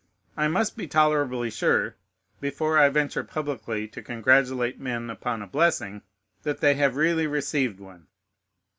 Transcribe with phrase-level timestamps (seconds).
[0.35, 1.93] I must be tolerably sure,
[2.39, 6.01] before I venture publicly to congratulate men upon a blessing,
[6.41, 8.07] that they have really received one.